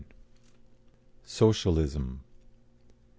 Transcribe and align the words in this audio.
SOCIALISM. 1.27 2.21